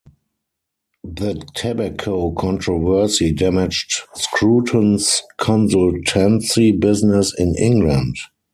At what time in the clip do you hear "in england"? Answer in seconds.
7.37-8.15